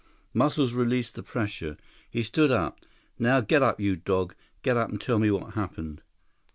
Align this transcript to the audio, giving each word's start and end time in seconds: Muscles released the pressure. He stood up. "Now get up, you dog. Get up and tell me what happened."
Muscles 0.33 0.73
released 0.73 1.13
the 1.13 1.21
pressure. 1.21 1.77
He 2.09 2.23
stood 2.23 2.49
up. 2.49 2.79
"Now 3.19 3.39
get 3.41 3.61
up, 3.61 3.79
you 3.79 3.95
dog. 3.95 4.33
Get 4.63 4.75
up 4.75 4.89
and 4.89 4.99
tell 4.99 5.19
me 5.19 5.29
what 5.29 5.53
happened." 5.53 6.01